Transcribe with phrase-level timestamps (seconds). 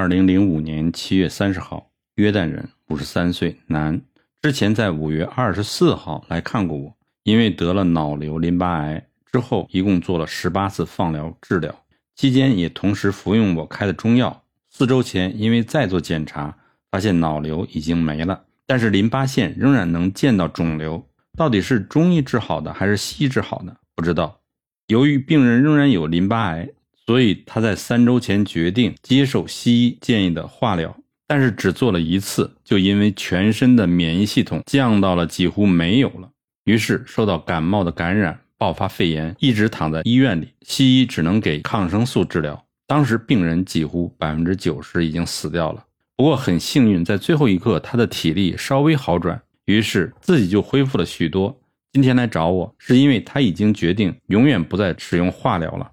[0.00, 4.00] 二零零五年七月三十号，约旦人，五十三岁，男，
[4.40, 11.84] 之前在五月二十四号来看过我，因为得了脑瘤淋巴癌，之后一共做了十八次放疗治疗，
[12.16, 14.42] 期间也同时服用我开的中药。
[14.70, 16.56] 四周前因为再做检查，
[16.90, 21.06] 发现脑瘤已经没了，但是淋巴腺仍然能见到肿瘤，
[21.36, 24.40] 到底是中医治好的还是西医治好的，不知道。
[24.86, 26.70] 由于病人仍然有淋巴癌。
[27.10, 30.96] 所以他在三周前决定接受西医建议的化疗，
[31.26, 36.30] 但是只做了一次，就因为全身的免疫系统降到了几乎没有了，
[36.66, 40.50] 于是受到感冒的感染，爆发肺炎，一直躺在医院里。
[40.62, 45.84] 西医只能给抗生素治疗，当时病人几乎百分之九十已经死掉了。
[46.14, 51.60] 不过很幸运，在最后一刻他的体力稍微好转，于是自己就恢复了许多。
[51.92, 55.90] 今天来找我，是因为他已经决定永远不再使用化疗了。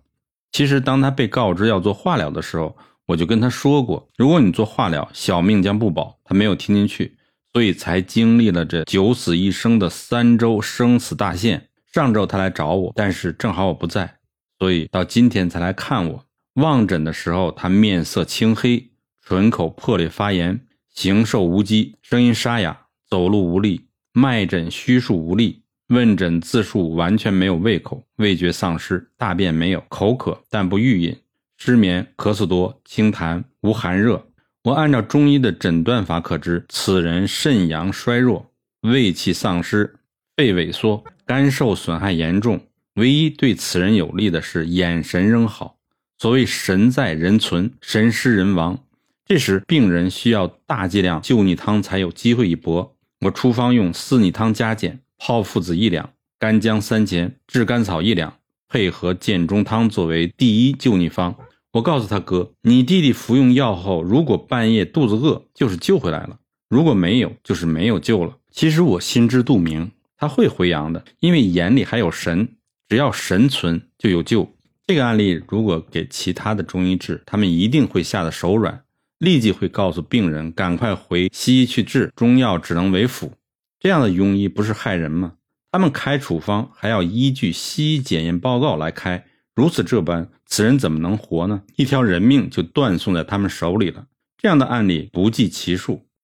[0.57, 2.75] 其实，当他被告知要做化疗的时候，
[3.05, 6.17] 我就跟他说过，如果你做化疗，小命将不保。
[6.23, 7.15] 他没有听进去，
[7.53, 11.69] 所以才经历了这九死一生的三周生死大限。
[11.93, 14.15] 上周他来找我，但是正好我不在，
[14.57, 16.25] 所以到今天才来看我。
[16.55, 18.89] 望诊的时候，他面色青黑，
[19.27, 20.59] 唇口破裂发炎，
[20.91, 25.61] 形瘦无肌，声音沙哑，走路无力，脉诊虚数无力。
[25.87, 31.15] 问诊自述完全没有胃口，味觉丧失，大便没有，口渴但不欲饮，
[31.57, 34.27] 失眠，咳嗽多，清痰，无寒热。
[34.63, 39.95] 我按照中医的诊断法可知，此人肾阳衰弱，胃气丧失，
[40.35, 42.59] 肺萎缩，肝受损害严重。
[42.95, 45.77] 唯一对此人有利的是眼神仍好。
[46.17, 48.77] 所谓神在人存，神失人亡。
[49.25, 52.97] 这时病人需要大剂量救逆汤才有机会一搏。
[53.21, 54.99] 我处方用四逆汤加减。
[55.17, 58.37] 炮附子一两，干姜三钱，炙甘草一两，
[58.67, 61.35] 配合健中汤作为第一救逆方。
[61.73, 66.37] 我告诉他哥，你弟弟服用药后，如果半夜肚子饿，就是救回来了；
[66.69, 68.37] 如果没有，就是没有救了。
[68.51, 72.47] 其实我心知肚明，他会回阳的，因为眼里还有神，
[72.87, 74.49] 只要神存，就有救。
[74.87, 78.83] 这个案例如果给其他的中医治，他们一定会吓得手软，
[79.19, 83.33] 立即会告诉病人赶快回西医去治，中药只能为辅。
[83.79, 85.33] 这样的庸医不是害人吗？
[85.71, 91.61] 他们开处方还要依据西医检验报告来开，如此这般，此人怎么能活呢？
[91.75, 94.07] 一条人命就断送在他们手里了。
[94.37, 96.06] 这样的案例不计其数。